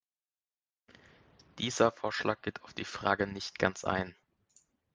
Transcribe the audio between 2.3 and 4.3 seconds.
geht auf die Frage nicht ganz ein.